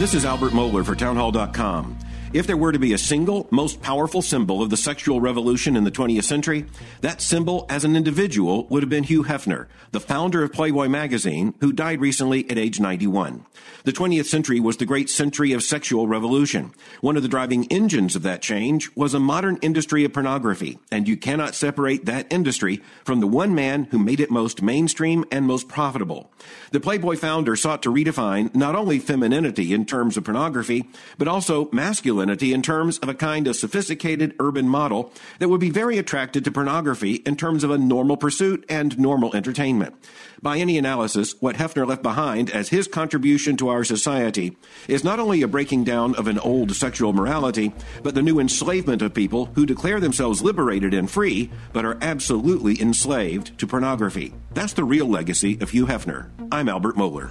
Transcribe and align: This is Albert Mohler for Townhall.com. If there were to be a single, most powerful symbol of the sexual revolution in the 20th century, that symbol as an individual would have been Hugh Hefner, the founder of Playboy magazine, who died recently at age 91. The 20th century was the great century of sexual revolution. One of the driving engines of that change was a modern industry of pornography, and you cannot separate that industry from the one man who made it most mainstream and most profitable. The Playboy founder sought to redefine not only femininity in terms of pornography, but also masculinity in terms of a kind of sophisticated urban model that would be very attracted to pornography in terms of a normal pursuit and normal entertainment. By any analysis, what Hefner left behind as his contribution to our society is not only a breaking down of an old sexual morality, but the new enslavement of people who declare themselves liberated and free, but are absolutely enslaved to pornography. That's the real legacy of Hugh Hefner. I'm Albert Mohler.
This 0.00 0.14
is 0.14 0.24
Albert 0.24 0.52
Mohler 0.52 0.82
for 0.82 0.94
Townhall.com. 0.94 1.98
If 2.32 2.46
there 2.46 2.56
were 2.56 2.70
to 2.70 2.78
be 2.78 2.92
a 2.92 2.98
single, 2.98 3.48
most 3.50 3.82
powerful 3.82 4.22
symbol 4.22 4.62
of 4.62 4.70
the 4.70 4.76
sexual 4.76 5.20
revolution 5.20 5.74
in 5.74 5.82
the 5.82 5.90
20th 5.90 6.22
century, 6.22 6.64
that 7.00 7.20
symbol 7.20 7.66
as 7.68 7.84
an 7.84 7.96
individual 7.96 8.68
would 8.68 8.84
have 8.84 8.88
been 8.88 9.02
Hugh 9.02 9.24
Hefner, 9.24 9.66
the 9.90 9.98
founder 9.98 10.44
of 10.44 10.52
Playboy 10.52 10.86
magazine, 10.86 11.54
who 11.58 11.72
died 11.72 12.00
recently 12.00 12.48
at 12.48 12.56
age 12.56 12.78
91. 12.78 13.44
The 13.82 13.92
20th 13.92 14.26
century 14.26 14.60
was 14.60 14.76
the 14.76 14.86
great 14.86 15.10
century 15.10 15.52
of 15.52 15.64
sexual 15.64 16.06
revolution. 16.06 16.72
One 17.00 17.16
of 17.16 17.24
the 17.24 17.28
driving 17.28 17.66
engines 17.66 18.14
of 18.14 18.22
that 18.22 18.42
change 18.42 18.94
was 18.94 19.12
a 19.12 19.18
modern 19.18 19.56
industry 19.60 20.04
of 20.04 20.12
pornography, 20.12 20.78
and 20.92 21.08
you 21.08 21.16
cannot 21.16 21.56
separate 21.56 22.04
that 22.04 22.32
industry 22.32 22.80
from 23.04 23.18
the 23.18 23.26
one 23.26 23.56
man 23.56 23.88
who 23.90 23.98
made 23.98 24.20
it 24.20 24.30
most 24.30 24.62
mainstream 24.62 25.24
and 25.32 25.46
most 25.46 25.66
profitable. 25.66 26.30
The 26.70 26.78
Playboy 26.78 27.16
founder 27.16 27.56
sought 27.56 27.82
to 27.82 27.92
redefine 27.92 28.54
not 28.54 28.76
only 28.76 29.00
femininity 29.00 29.74
in 29.74 29.84
terms 29.84 30.16
of 30.16 30.22
pornography, 30.22 30.88
but 31.18 31.26
also 31.26 31.68
masculinity 31.72 32.19
in 32.20 32.62
terms 32.62 32.98
of 32.98 33.08
a 33.08 33.14
kind 33.14 33.46
of 33.46 33.56
sophisticated 33.56 34.34
urban 34.40 34.68
model 34.68 35.12
that 35.38 35.48
would 35.48 35.60
be 35.60 35.70
very 35.70 35.96
attracted 35.96 36.44
to 36.44 36.50
pornography 36.50 37.14
in 37.26 37.36
terms 37.36 37.64
of 37.64 37.70
a 37.70 37.78
normal 37.78 38.16
pursuit 38.16 38.64
and 38.68 38.98
normal 38.98 39.34
entertainment. 39.34 39.94
By 40.42 40.58
any 40.58 40.78
analysis, 40.78 41.34
what 41.40 41.56
Hefner 41.56 41.86
left 41.86 42.02
behind 42.02 42.50
as 42.50 42.70
his 42.70 42.88
contribution 42.88 43.56
to 43.58 43.68
our 43.68 43.84
society 43.84 44.56
is 44.88 45.04
not 45.04 45.20
only 45.20 45.42
a 45.42 45.48
breaking 45.48 45.84
down 45.84 46.14
of 46.16 46.26
an 46.26 46.38
old 46.38 46.74
sexual 46.74 47.12
morality, 47.12 47.72
but 48.02 48.14
the 48.14 48.22
new 48.22 48.40
enslavement 48.40 49.02
of 49.02 49.14
people 49.14 49.46
who 49.54 49.66
declare 49.66 50.00
themselves 50.00 50.42
liberated 50.42 50.94
and 50.94 51.10
free, 51.10 51.50
but 51.72 51.84
are 51.84 51.98
absolutely 52.02 52.80
enslaved 52.80 53.56
to 53.58 53.66
pornography. 53.66 54.32
That's 54.52 54.72
the 54.72 54.84
real 54.84 55.06
legacy 55.06 55.58
of 55.60 55.70
Hugh 55.70 55.86
Hefner. 55.86 56.30
I'm 56.50 56.68
Albert 56.68 56.96
Mohler. 56.96 57.30